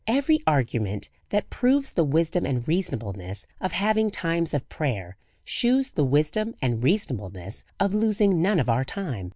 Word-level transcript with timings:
Every 0.07 0.39
argument 0.47 1.11
that 1.29 1.51
proves 1.51 1.91
the 1.91 2.03
wisdom 2.03 2.43
and 2.43 2.67
reasonableness 2.67 3.45
of 3.59 3.73
having 3.73 4.09
times 4.09 4.51
of 4.55 4.67
prayer, 4.67 5.15
shews 5.45 5.91
the 5.91 6.03
wisdom 6.03 6.55
and 6.59 6.81
reasonableness 6.81 7.65
of 7.79 7.93
losing' 7.93 8.41
none 8.41 8.59
of 8.59 8.67
our 8.67 8.83
time. 8.83 9.29